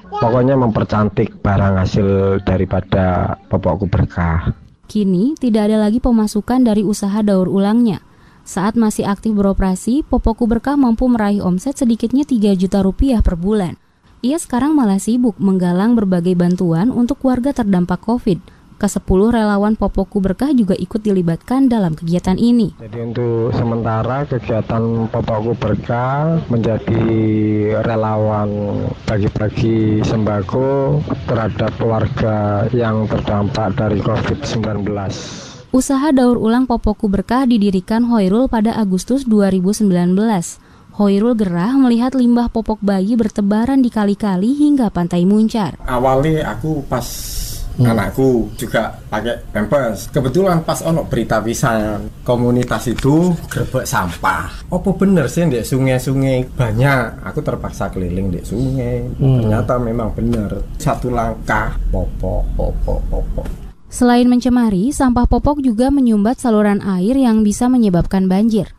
Pokoknya 0.08 0.56
mempercantik 0.56 1.42
barang 1.44 1.74
hasil 1.84 2.40
daripada 2.48 3.36
popokku 3.52 3.92
berkah. 3.92 4.56
Kini 4.88 5.36
tidak 5.36 5.68
ada 5.72 5.84
lagi 5.84 6.00
pemasukan 6.00 6.64
dari 6.64 6.80
usaha 6.80 7.20
daur 7.20 7.48
ulangnya 7.48 8.13
Saat 8.44 8.76
masih 8.76 9.08
aktif 9.08 9.32
beroperasi, 9.32 10.04
Popoku 10.04 10.44
Berkah 10.44 10.76
mampu 10.76 11.08
meraih 11.08 11.40
omset 11.40 11.80
sedikitnya 11.80 12.28
3 12.28 12.52
juta 12.52 12.84
rupiah 12.84 13.24
per 13.24 13.40
bulan. 13.40 13.80
Ia 14.20 14.36
sekarang 14.36 14.76
malah 14.76 15.00
sibuk 15.00 15.40
menggalang 15.40 15.96
berbagai 15.96 16.36
bantuan 16.36 16.92
untuk 16.92 17.24
warga 17.24 17.56
terdampak 17.56 18.04
COVID. 18.04 18.44
Ke-10 18.76 19.20
relawan 19.32 19.80
Popoku 19.80 20.20
Berkah 20.20 20.52
juga 20.52 20.76
ikut 20.76 21.00
dilibatkan 21.00 21.72
dalam 21.72 21.96
kegiatan 21.96 22.36
ini. 22.36 22.76
Jadi 22.84 22.98
untuk 23.00 23.56
sementara 23.56 24.28
kegiatan 24.28 25.08
Popoku 25.08 25.56
Berkah 25.56 26.36
menjadi 26.52 27.00
relawan 27.80 28.84
bagi-bagi 29.08 30.04
sembako 30.04 31.00
terhadap 31.24 31.72
keluarga 31.80 32.68
yang 32.76 33.08
terdampak 33.08 33.72
dari 33.72 34.04
COVID-19. 34.04 35.53
Usaha 35.74 36.14
daur 36.14 36.38
ulang 36.38 36.70
Popoku 36.70 37.10
Berkah 37.10 37.50
didirikan 37.50 38.06
Hoirul 38.06 38.46
pada 38.46 38.78
Agustus 38.78 39.26
2019. 39.26 39.90
Hoirul 40.94 41.34
gerah 41.34 41.74
melihat 41.74 42.14
limbah 42.14 42.46
popok 42.46 42.78
bayi 42.78 43.18
bertebaran 43.18 43.82
di 43.82 43.90
kali-kali 43.90 44.54
hingga 44.54 44.86
pantai 44.94 45.26
Muncar. 45.26 45.74
Awalnya 45.82 46.46
aku 46.46 46.78
pas 46.86 47.02
hmm. 47.74 47.90
anakku 47.90 48.54
juga 48.54 49.02
pakai 49.10 49.50
pampers. 49.50 50.14
Kebetulan 50.14 50.62
pas 50.62 50.78
ono 50.86 51.10
berita 51.10 51.42
pisan 51.42 52.06
komunitas 52.22 52.94
itu 52.94 53.34
gerbek 53.50 53.82
sampah. 53.82 54.70
Apa 54.70 54.90
bener 54.94 55.26
sih 55.26 55.42
di 55.50 55.58
sungai-sungai 55.58 56.54
banyak? 56.54 57.26
Aku 57.26 57.42
terpaksa 57.42 57.90
keliling 57.90 58.30
di 58.30 58.46
sungai. 58.46 59.02
Hmm. 59.18 59.42
Ternyata 59.42 59.82
memang 59.82 60.14
bener. 60.14 60.54
Satu 60.78 61.10
langkah 61.10 61.74
popok, 61.90 62.46
popok, 62.54 63.02
popok. 63.10 63.63
Selain 63.94 64.26
mencemari, 64.26 64.90
sampah 64.90 65.22
popok 65.30 65.62
juga 65.62 65.86
menyumbat 65.86 66.42
saluran 66.42 66.82
air 66.82 67.14
yang 67.14 67.46
bisa 67.46 67.70
menyebabkan 67.70 68.26
banjir. 68.26 68.74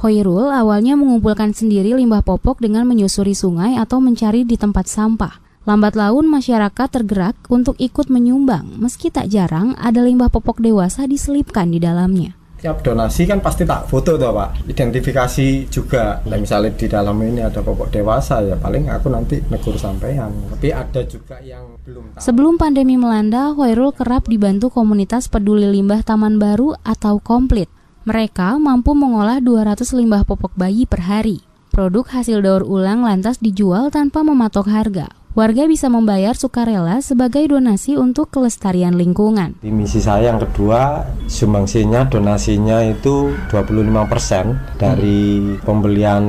Hoirul 0.00 0.48
awalnya 0.48 0.96
mengumpulkan 0.96 1.52
sendiri 1.52 1.92
limbah 1.92 2.24
popok 2.24 2.64
dengan 2.64 2.88
menyusuri 2.88 3.36
sungai 3.36 3.76
atau 3.76 4.00
mencari 4.00 4.48
di 4.48 4.56
tempat 4.56 4.88
sampah. 4.88 5.36
Lambat 5.68 6.00
laun 6.00 6.32
masyarakat 6.32 6.88
tergerak 6.88 7.36
untuk 7.52 7.76
ikut 7.76 8.08
menyumbang, 8.08 8.80
meski 8.80 9.12
tak 9.12 9.28
jarang 9.28 9.76
ada 9.76 10.00
limbah 10.00 10.32
popok 10.32 10.64
dewasa 10.64 11.04
diselipkan 11.04 11.68
di 11.68 11.76
dalamnya 11.84 12.32
tiap 12.64 12.80
donasi 12.80 13.28
kan 13.28 13.44
pasti 13.44 13.68
tak 13.68 13.84
foto 13.84 14.16
tuh 14.16 14.32
pak 14.32 14.64
identifikasi 14.72 15.68
juga 15.68 16.24
nah, 16.24 16.40
misalnya 16.40 16.72
di 16.72 16.88
dalam 16.88 17.20
ini 17.20 17.44
ada 17.44 17.60
popok 17.60 17.92
dewasa 17.92 18.40
ya 18.40 18.56
paling 18.56 18.88
aku 18.88 19.12
nanti 19.12 19.36
negur 19.52 19.76
sampean 19.76 20.32
tapi 20.48 20.72
ada 20.72 21.04
juga 21.04 21.44
yang. 21.44 21.73
Sebelum 22.20 22.56
pandemi 22.56 22.96
melanda 22.96 23.52
Hoirul 23.52 23.92
kerap 23.92 24.28
dibantu 24.28 24.72
komunitas 24.72 25.28
peduli 25.28 25.68
limbah 25.68 26.00
Taman 26.00 26.40
Baru 26.40 26.76
atau 26.82 27.20
Komplit. 27.20 27.68
Mereka 28.04 28.60
mampu 28.60 28.92
mengolah 28.92 29.40
200 29.40 29.96
limbah 29.96 30.28
popok 30.28 30.52
bayi 30.56 30.84
per 30.84 31.08
hari. 31.08 31.40
Produk 31.72 32.06
hasil 32.06 32.44
daur 32.44 32.62
ulang 32.62 33.02
lantas 33.02 33.40
dijual 33.40 33.88
tanpa 33.90 34.20
mematok 34.22 34.68
harga. 34.68 35.08
Warga 35.34 35.66
bisa 35.66 35.90
membayar 35.90 36.38
sukarela 36.38 37.02
sebagai 37.02 37.42
donasi 37.50 37.98
untuk 37.98 38.30
kelestarian 38.30 38.94
lingkungan. 38.94 39.58
Di 39.58 39.66
misi 39.66 39.98
saya 39.98 40.30
yang 40.30 40.38
kedua, 40.38 41.02
sumbangsinya 41.26 42.06
donasinya 42.06 42.78
itu 42.86 43.34
25% 43.50 44.78
dari 44.78 45.58
pembelian 45.58 46.22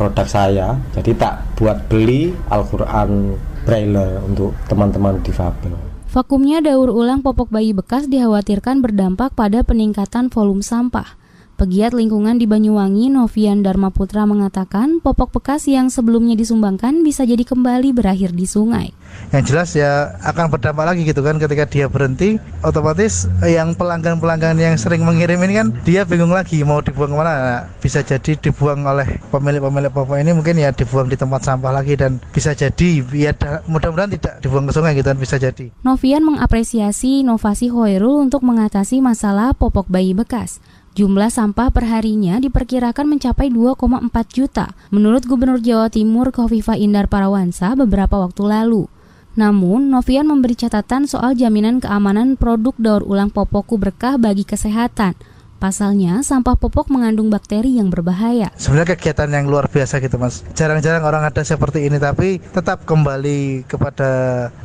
produk 0.00 0.24
saya. 0.24 0.72
Jadi 0.96 1.12
tak 1.20 1.44
buat 1.60 1.84
beli 1.92 2.32
Al-Qur'an 2.48 3.36
Braille 3.66 4.22
untuk 4.22 4.54
teman-teman 4.70 5.18
difabel. 5.26 5.74
Vakumnya 6.14 6.62
daur 6.62 6.94
ulang 6.94 7.18
popok 7.20 7.50
bayi 7.50 7.74
bekas 7.74 8.06
dikhawatirkan 8.06 8.78
berdampak 8.78 9.34
pada 9.34 9.66
peningkatan 9.66 10.30
volume 10.30 10.62
sampah. 10.62 11.18
Pegiat 11.56 11.96
lingkungan 11.96 12.36
di 12.36 12.44
Banyuwangi, 12.44 13.08
Novian 13.08 13.64
Dharma 13.64 13.88
Putra 13.88 14.28
mengatakan 14.28 15.00
popok 15.00 15.40
bekas 15.40 15.64
yang 15.64 15.88
sebelumnya 15.88 16.36
disumbangkan 16.36 17.00
bisa 17.00 17.24
jadi 17.24 17.48
kembali 17.48 17.96
berakhir 17.96 18.36
di 18.36 18.44
sungai. 18.44 18.92
Yang 19.32 19.44
jelas 19.48 19.70
ya 19.72 20.20
akan 20.20 20.52
berdampak 20.52 20.84
lagi 20.84 21.08
gitu 21.08 21.24
kan 21.24 21.40
ketika 21.40 21.64
dia 21.64 21.88
berhenti, 21.88 22.36
otomatis 22.60 23.24
yang 23.40 23.72
pelanggan-pelanggan 23.72 24.60
yang 24.60 24.76
sering 24.76 25.00
mengirim 25.00 25.40
ini 25.48 25.56
kan 25.56 25.72
dia 25.80 26.04
bingung 26.04 26.28
lagi 26.28 26.60
mau 26.60 26.84
dibuang 26.84 27.16
ke 27.16 27.24
mana. 27.24 27.32
Nah, 27.32 27.62
bisa 27.80 28.04
jadi 28.04 28.36
dibuang 28.36 28.84
oleh 28.84 29.16
pemilik-pemilik 29.32 29.88
popok 29.88 30.20
ini 30.20 30.36
mungkin 30.36 30.60
ya 30.60 30.76
dibuang 30.76 31.08
di 31.08 31.16
tempat 31.16 31.40
sampah 31.40 31.72
lagi 31.72 31.96
dan 31.96 32.20
bisa 32.36 32.52
jadi 32.52 33.00
ya 33.16 33.32
mudah-mudahan 33.64 34.12
tidak 34.12 34.44
dibuang 34.44 34.68
ke 34.68 34.76
sungai 34.76 34.92
gitu 34.92 35.08
kan 35.08 35.16
bisa 35.16 35.40
jadi. 35.40 35.72
Novian 35.80 36.20
mengapresiasi 36.20 37.24
inovasi 37.24 37.72
Hoirul 37.72 38.28
untuk 38.28 38.44
mengatasi 38.44 39.00
masalah 39.00 39.56
popok 39.56 39.88
bayi 39.88 40.12
bekas. 40.12 40.60
Jumlah 40.96 41.28
sampah 41.28 41.68
perharinya 41.68 42.40
diperkirakan 42.40 43.04
mencapai 43.04 43.52
2,4 43.52 44.08
juta 44.32 44.72
menurut 44.88 45.28
Gubernur 45.28 45.60
Jawa 45.60 45.92
Timur 45.92 46.32
Kofifa 46.32 46.72
Indar 46.72 47.04
Parawansa 47.04 47.76
beberapa 47.76 48.16
waktu 48.16 48.40
lalu. 48.48 48.88
Namun, 49.36 49.92
Novian 49.92 50.24
memberi 50.24 50.56
catatan 50.56 51.04
soal 51.04 51.36
jaminan 51.36 51.84
keamanan 51.84 52.40
produk 52.40 52.72
daur 52.80 53.04
ulang 53.04 53.28
Popoku 53.28 53.76
berkah 53.76 54.16
bagi 54.16 54.48
kesehatan– 54.48 55.12
Pasalnya, 55.56 56.20
sampah 56.20 56.52
popok 56.54 56.92
mengandung 56.92 57.32
bakteri 57.32 57.80
yang 57.80 57.88
berbahaya. 57.88 58.52
Sebenarnya 58.60 58.92
kegiatan 58.92 59.28
yang 59.32 59.48
luar 59.48 59.72
biasa 59.72 60.04
gitu 60.04 60.20
mas. 60.20 60.44
Jarang-jarang 60.52 61.00
orang 61.02 61.24
ada 61.24 61.40
seperti 61.40 61.88
ini, 61.88 61.96
tapi 61.96 62.38
tetap 62.38 62.84
kembali 62.84 63.64
kepada 63.64 64.10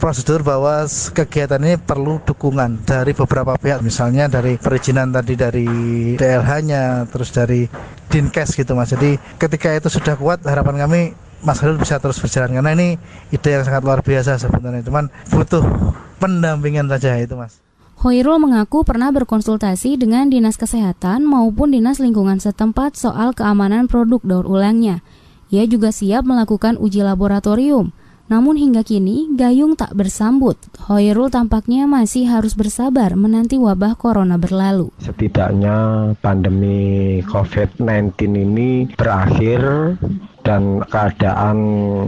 prosedur 0.04 0.44
bahwa 0.44 0.84
kegiatan 1.16 1.64
ini 1.64 1.80
perlu 1.80 2.20
dukungan 2.28 2.84
dari 2.84 3.16
beberapa 3.16 3.56
pihak. 3.56 3.80
Misalnya 3.80 4.28
dari 4.28 4.60
perizinan 4.60 5.16
tadi 5.16 5.34
dari 5.40 5.68
DLH-nya, 6.20 7.08
terus 7.08 7.32
dari 7.32 7.64
Dinkes 8.12 8.60
gitu 8.60 8.76
mas. 8.76 8.92
Jadi 8.92 9.16
ketika 9.40 9.72
itu 9.72 9.88
sudah 9.88 10.20
kuat, 10.20 10.44
harapan 10.44 10.84
kami 10.84 11.02
Mas 11.42 11.58
Halil 11.58 11.82
bisa 11.82 11.98
terus 11.98 12.22
berjalan 12.22 12.54
karena 12.54 12.72
ini 12.78 12.88
ide 13.34 13.50
yang 13.50 13.66
sangat 13.66 13.82
luar 13.82 14.06
biasa 14.06 14.38
sebenarnya. 14.38 14.86
Cuman 14.86 15.10
butuh 15.34 15.66
pendampingan 16.22 16.86
saja 16.86 17.18
itu 17.18 17.34
mas. 17.34 17.58
Hoirul 18.02 18.42
mengaku 18.42 18.82
pernah 18.82 19.14
berkonsultasi 19.14 19.94
dengan 19.94 20.26
Dinas 20.26 20.58
Kesehatan 20.58 21.22
maupun 21.22 21.70
Dinas 21.70 22.02
Lingkungan 22.02 22.42
setempat 22.42 22.98
soal 22.98 23.30
keamanan 23.38 23.86
produk 23.86 24.18
daur 24.26 24.50
ulangnya. 24.50 25.06
Ia 25.54 25.70
juga 25.70 25.94
siap 25.94 26.26
melakukan 26.26 26.82
uji 26.82 27.06
laboratorium. 27.06 27.94
Namun 28.32 28.56
hingga 28.56 28.80
kini, 28.88 29.28
Gayung 29.36 29.76
tak 29.76 29.92
bersambut. 29.92 30.56
Hoirul 30.88 31.28
tampaknya 31.28 31.84
masih 31.84 32.32
harus 32.32 32.56
bersabar 32.56 33.12
menanti 33.20 33.60
wabah 33.60 34.00
corona 34.00 34.40
berlalu. 34.40 34.88
Setidaknya 35.04 36.16
pandemi 36.24 37.20
COVID-19 37.28 38.16
ini 38.32 38.88
berakhir 38.96 39.60
dan 40.48 40.80
keadaan 40.88 41.58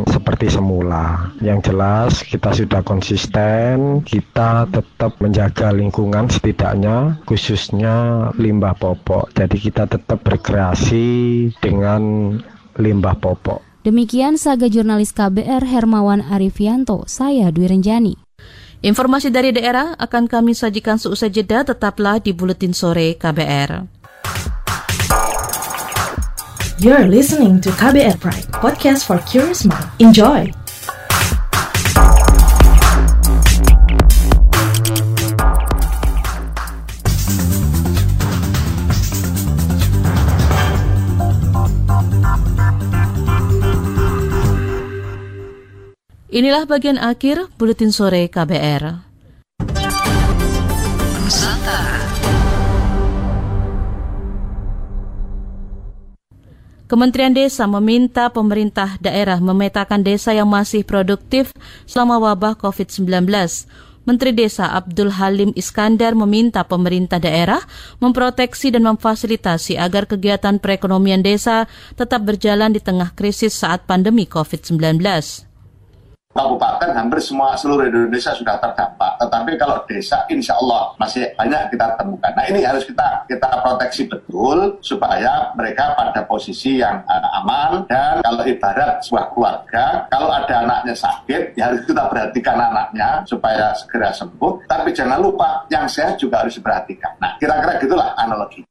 seperti 0.08 0.48
semula. 0.48 1.36
Yang 1.44 1.76
jelas 1.76 2.12
kita 2.24 2.56
sudah 2.56 2.80
konsisten, 2.88 4.00
kita 4.08 4.72
tetap 4.72 5.20
menjaga 5.20 5.76
lingkungan 5.76 6.32
setidaknya 6.32 7.20
khususnya 7.28 8.32
limbah 8.40 8.80
popok. 8.80 9.28
Jadi 9.36 9.60
kita 9.60 9.92
tetap 9.92 10.24
berkreasi 10.24 11.52
dengan 11.60 12.32
limbah 12.80 13.20
popok. 13.20 13.73
Demikian 13.84 14.40
saga 14.40 14.72
jurnalis 14.72 15.12
KBR 15.12 15.68
Hermawan 15.68 16.24
Arifianto, 16.24 17.04
saya 17.04 17.52
Dwi 17.52 17.68
Renjani. 17.68 18.16
Informasi 18.80 19.28
dari 19.28 19.52
daerah 19.52 19.92
akan 20.00 20.32
kami 20.32 20.56
sajikan 20.56 20.96
seusai 20.96 21.28
jeda, 21.28 21.68
tetaplah 21.68 22.24
di 22.24 22.32
Buletin 22.32 22.72
Sore 22.72 23.20
KBR. 23.20 23.84
You're 26.80 27.12
listening 27.12 27.60
to 27.60 27.76
KBR 27.76 28.24
Pride, 28.24 28.48
podcast 28.56 29.04
for 29.04 29.20
curious 29.28 29.68
mind. 29.68 29.92
Enjoy! 30.00 30.63
Inilah 46.34 46.66
bagian 46.66 46.98
akhir 46.98 47.46
Buletin 47.62 47.94
Sore 47.94 48.26
KBR. 48.26 49.06
Kementerian 56.90 57.38
Desa 57.38 57.70
meminta 57.70 58.34
pemerintah 58.34 58.98
daerah 58.98 59.38
memetakan 59.38 60.02
desa 60.02 60.34
yang 60.34 60.50
masih 60.50 60.82
produktif 60.82 61.54
selama 61.86 62.18
wabah 62.18 62.58
COVID-19. 62.58 63.30
Menteri 64.10 64.34
Desa 64.34 64.74
Abdul 64.74 65.14
Halim 65.14 65.54
Iskandar 65.54 66.18
meminta 66.18 66.66
pemerintah 66.66 67.22
daerah 67.22 67.62
memproteksi 68.02 68.74
dan 68.74 68.90
memfasilitasi 68.90 69.78
agar 69.78 70.10
kegiatan 70.10 70.58
perekonomian 70.58 71.22
desa 71.22 71.70
tetap 71.94 72.26
berjalan 72.26 72.74
di 72.74 72.82
tengah 72.82 73.14
krisis 73.14 73.54
saat 73.54 73.86
pandemi 73.86 74.26
COVID-19. 74.26 75.53
Kabupaten 76.34 76.90
hampir 76.98 77.22
semua 77.22 77.54
seluruh 77.54 77.88
Indonesia 77.88 78.34
sudah 78.34 78.58
terdampak. 78.58 79.22
Tetapi 79.22 79.52
kalau 79.56 79.78
desa 79.86 80.26
insya 80.28 80.58
Allah 80.58 80.92
masih 80.98 81.30
banyak 81.38 81.70
kita 81.72 81.88
temukan. 81.96 82.32
Nah 82.34 82.46
ini 82.50 82.66
harus 82.66 82.84
kita 82.84 83.24
kita 83.30 83.50
proteksi 83.62 84.10
betul 84.10 84.78
supaya 84.82 85.54
mereka 85.54 85.94
pada 85.94 86.26
posisi 86.26 86.82
yang 86.82 87.06
uh, 87.06 87.40
aman 87.46 87.86
dan 87.88 88.20
kalau 88.26 88.44
ibarat 88.44 89.00
sebuah 89.06 89.26
keluarga 89.32 89.86
kalau 90.10 90.30
ada 90.34 90.66
anaknya 90.66 90.96
sakit 90.98 91.54
ya 91.54 91.70
harus 91.72 91.86
kita 91.86 92.04
perhatikan 92.10 92.58
anaknya 92.58 93.22
supaya 93.30 93.72
segera 93.78 94.10
sembuh. 94.12 94.66
Tapi 94.66 94.90
jangan 94.92 95.22
lupa 95.22 95.64
yang 95.70 95.86
sehat 95.86 96.18
juga 96.18 96.42
harus 96.44 96.58
diperhatikan. 96.58 97.14
Nah 97.22 97.38
kira-kira 97.38 97.78
gitulah 97.78 98.10
analogi. 98.18 98.66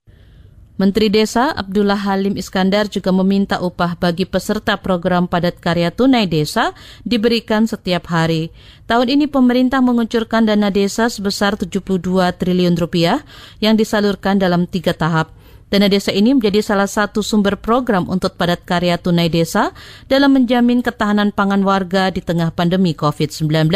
Menteri 0.83 1.15
Desa 1.15 1.55
Abdullah 1.55 1.95
Halim 1.95 2.35
Iskandar 2.35 2.91
juga 2.91 3.15
meminta 3.15 3.63
upah 3.63 3.95
bagi 3.95 4.27
peserta 4.27 4.75
program 4.75 5.31
padat 5.31 5.63
karya 5.63 5.95
tunai 5.95 6.27
desa 6.27 6.75
diberikan 7.07 7.71
setiap 7.71 8.11
hari. 8.11 8.51
Tahun 8.91 9.07
ini 9.07 9.31
pemerintah 9.31 9.79
mengucurkan 9.79 10.43
dana 10.43 10.75
desa 10.75 11.07
sebesar 11.07 11.55
72 11.55 11.87
triliun 12.35 12.75
rupiah 12.75 13.23
yang 13.63 13.79
disalurkan 13.79 14.43
dalam 14.43 14.67
tiga 14.67 14.91
tahap. 14.91 15.31
Dana 15.71 15.87
desa 15.87 16.11
ini 16.11 16.35
menjadi 16.35 16.59
salah 16.67 16.91
satu 16.91 17.23
sumber 17.23 17.63
program 17.63 18.11
untuk 18.11 18.35
padat 18.35 18.67
karya 18.67 18.99
tunai 18.99 19.31
desa 19.31 19.71
dalam 20.11 20.35
menjamin 20.35 20.83
ketahanan 20.83 21.31
pangan 21.31 21.63
warga 21.63 22.11
di 22.11 22.27
tengah 22.27 22.51
pandemi 22.51 22.91
COVID-19. 22.91 23.71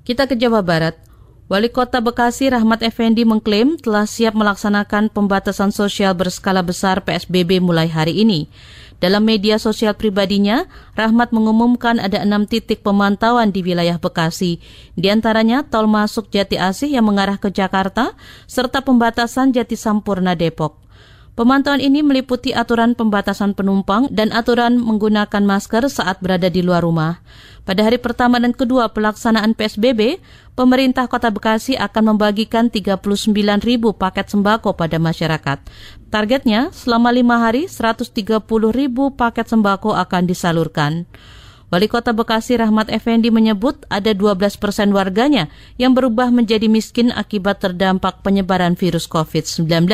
Kita 0.00 0.24
ke 0.24 0.32
Jawa 0.40 0.64
Barat. 0.64 1.09
Wali 1.50 1.66
Kota 1.66 1.98
Bekasi 1.98 2.46
Rahmat 2.46 2.78
Effendi 2.86 3.26
mengklaim 3.26 3.74
telah 3.74 4.06
siap 4.06 4.38
melaksanakan 4.38 5.10
pembatasan 5.10 5.74
sosial 5.74 6.14
berskala 6.14 6.62
besar 6.62 7.02
PSBB 7.02 7.58
mulai 7.58 7.90
hari 7.90 8.22
ini. 8.22 8.46
Dalam 9.02 9.26
media 9.26 9.58
sosial 9.58 9.98
pribadinya, 9.98 10.70
Rahmat 10.94 11.34
mengumumkan 11.34 11.98
ada 11.98 12.22
enam 12.22 12.46
titik 12.46 12.86
pemantauan 12.86 13.50
di 13.50 13.66
wilayah 13.66 13.98
Bekasi, 13.98 14.62
di 14.94 15.10
antaranya 15.10 15.66
tol 15.66 15.90
masuk 15.90 16.30
Jati 16.30 16.54
Asih 16.54 16.94
yang 16.94 17.10
mengarah 17.10 17.34
ke 17.34 17.50
Jakarta, 17.50 18.14
serta 18.46 18.86
pembatasan 18.86 19.50
Jati 19.50 19.74
Sampurna 19.74 20.38
Depok. 20.38 20.89
Pemantauan 21.38 21.78
ini 21.78 22.02
meliputi 22.02 22.50
aturan 22.50 22.98
pembatasan 22.98 23.54
penumpang 23.54 24.10
dan 24.10 24.34
aturan 24.34 24.76
menggunakan 24.76 25.40
masker 25.46 25.86
saat 25.86 26.18
berada 26.18 26.50
di 26.50 26.60
luar 26.60 26.82
rumah. 26.82 27.22
Pada 27.62 27.86
hari 27.86 28.02
pertama 28.02 28.42
dan 28.42 28.50
kedua 28.50 28.90
pelaksanaan 28.90 29.54
PSBB, 29.54 30.18
pemerintah 30.58 31.06
Kota 31.06 31.30
Bekasi 31.30 31.78
akan 31.78 32.16
membagikan 32.16 32.66
39 32.66 33.30
ribu 33.62 33.94
paket 33.94 34.26
sembako 34.26 34.74
pada 34.74 34.98
masyarakat. 34.98 35.58
Targetnya, 36.10 36.74
selama 36.74 37.14
lima 37.14 37.38
hari 37.38 37.70
130 37.70 38.10
ribu 38.74 39.14
paket 39.14 39.46
sembako 39.46 39.94
akan 39.94 40.22
disalurkan. 40.26 41.06
Wali 41.70 41.86
Kota 41.86 42.10
Bekasi 42.10 42.58
Rahmat 42.58 42.90
Effendi 42.90 43.30
menyebut 43.30 43.86
ada 43.86 44.10
12 44.10 44.58
persen 44.58 44.90
warganya 44.90 45.46
yang 45.78 45.94
berubah 45.94 46.34
menjadi 46.34 46.66
miskin 46.66 47.14
akibat 47.14 47.62
terdampak 47.62 48.26
penyebaran 48.26 48.74
virus 48.74 49.06
COVID-19. 49.06 49.86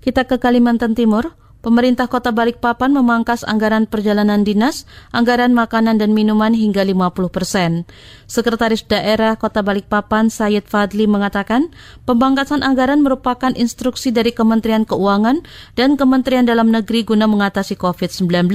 Kita 0.00 0.24
ke 0.24 0.40
Kalimantan 0.40 0.96
Timur. 0.96 1.36
Pemerintah 1.60 2.08
Kota 2.08 2.32
Balikpapan 2.32 2.88
memangkas 2.88 3.44
anggaran 3.44 3.84
perjalanan 3.84 4.48
dinas, 4.48 4.88
anggaran 5.12 5.52
makanan 5.52 6.00
dan 6.00 6.16
minuman 6.16 6.56
hingga 6.56 6.80
50 6.80 7.28
persen. 7.28 7.84
Sekretaris 8.24 8.80
Daerah 8.88 9.36
Kota 9.36 9.60
Balikpapan 9.60 10.32
Sayed 10.32 10.64
Fadli 10.64 11.04
mengatakan, 11.04 11.68
pembangkasan 12.08 12.64
anggaran 12.64 13.04
merupakan 13.04 13.52
instruksi 13.52 14.08
dari 14.08 14.32
Kementerian 14.32 14.88
Keuangan 14.88 15.44
dan 15.76 16.00
Kementerian 16.00 16.48
Dalam 16.48 16.72
Negeri 16.72 17.04
guna 17.04 17.28
mengatasi 17.28 17.76
COVID-19 17.76 18.48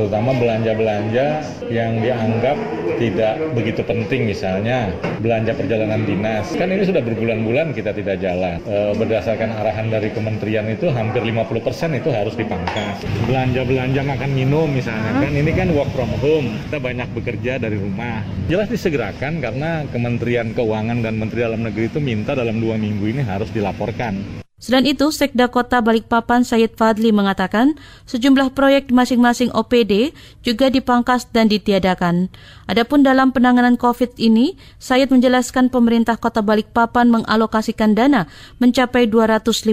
terutama 0.00 0.32
belanja-belanja 0.32 1.26
yang 1.68 2.00
dianggap 2.00 2.56
tidak 2.96 3.36
begitu 3.52 3.84
penting 3.84 4.28
misalnya 4.28 4.88
belanja 5.20 5.52
perjalanan 5.52 6.08
dinas. 6.08 6.52
Kan 6.56 6.72
ini 6.72 6.88
sudah 6.88 7.04
berbulan-bulan 7.04 7.76
kita 7.76 7.92
tidak 7.92 8.16
jalan. 8.24 8.60
E, 8.64 8.96
berdasarkan 8.96 9.52
arahan 9.52 9.92
dari 9.92 10.08
kementerian 10.12 10.68
itu 10.72 10.88
hampir 10.88 11.20
50% 11.20 12.00
itu 12.00 12.08
harus 12.12 12.32
dipangkas. 12.32 13.04
Belanja-belanja 13.28 14.00
makan 14.04 14.30
minum 14.32 14.68
misalnya. 14.72 15.20
Kan 15.20 15.32
ini 15.36 15.52
kan 15.52 15.68
work 15.76 15.92
from 15.92 16.12
home. 16.24 16.48
Kita 16.68 16.80
banyak 16.80 17.08
bekerja 17.12 17.52
dari 17.60 17.76
rumah. 17.76 18.24
Jelas 18.48 18.72
disegerakan 18.72 19.44
karena 19.44 19.84
kementerian 19.92 20.56
keuangan 20.56 21.04
dan 21.04 21.20
menteri 21.20 21.44
dalam 21.44 21.60
negeri 21.60 21.92
itu 21.92 22.00
minta 22.00 22.32
dalam 22.32 22.56
dua 22.56 22.80
minggu 22.80 23.04
ini 23.04 23.22
harus 23.24 23.52
dilaporkan 23.52 24.42
Selain 24.60 24.84
itu, 24.84 25.08
Sekda 25.08 25.48
Kota 25.48 25.80
Balikpapan 25.80 26.44
Sayed 26.44 26.76
Fadli 26.76 27.16
mengatakan 27.16 27.80
sejumlah 28.04 28.52
proyek 28.52 28.92
masing-masing 28.92 29.48
OPD 29.56 30.12
juga 30.44 30.68
dipangkas 30.68 31.32
dan 31.32 31.48
ditiadakan. 31.48 32.28
Adapun 32.68 33.00
dalam 33.00 33.32
penanganan 33.32 33.80
COVID 33.80 34.20
ini, 34.20 34.60
Sayed 34.76 35.08
menjelaskan 35.08 35.72
pemerintah 35.72 36.20
Kota 36.20 36.44
Balikpapan 36.44 37.08
mengalokasikan 37.08 37.96
dana 37.96 38.28
mencapai 38.60 39.08
250 39.08 39.64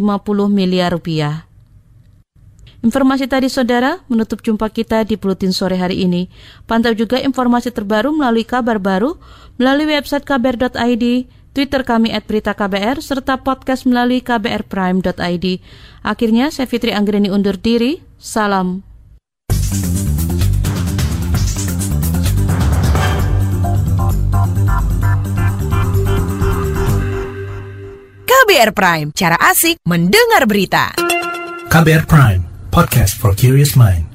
miliar 0.48 0.96
rupiah. 0.96 1.44
Informasi 2.80 3.28
tadi 3.28 3.52
saudara 3.52 4.00
menutup 4.08 4.40
jumpa 4.40 4.72
kita 4.72 5.04
di 5.04 5.20
Pulutin 5.20 5.52
sore 5.52 5.76
hari 5.76 6.08
ini. 6.08 6.32
Pantau 6.64 6.96
juga 6.96 7.20
informasi 7.20 7.76
terbaru 7.76 8.16
melalui 8.16 8.48
kabar 8.48 8.80
baru 8.80 9.20
melalui 9.60 9.92
website 9.92 10.24
kbr.id 10.24 11.28
Twitter 11.58 11.82
kami 11.82 12.14
at 12.14 12.22
Berita 12.30 12.54
KBR, 12.54 13.02
serta 13.02 13.42
podcast 13.42 13.90
melalui 13.90 14.22
kbrprime.id. 14.22 15.46
Akhirnya, 16.06 16.54
saya 16.54 16.70
Fitri 16.70 16.94
Anggreni 16.94 17.34
undur 17.34 17.58
diri. 17.58 17.98
Salam. 18.22 18.86
KBR 28.30 28.72
Prime, 28.78 29.10
cara 29.18 29.42
asik 29.50 29.82
mendengar 29.90 30.46
berita. 30.46 30.94
KBR 31.74 32.06
Prime, 32.06 32.46
podcast 32.70 33.18
for 33.18 33.34
curious 33.34 33.74
mind. 33.74 34.07